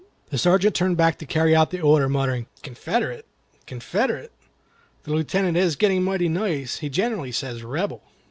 [0.31, 3.27] The Sergeant turned back to carry out the order, muttering, "Confederate!
[3.67, 4.31] Confederate!
[5.03, 8.01] The Lieutenant is getting mighty nice; he generally says 'Rebel.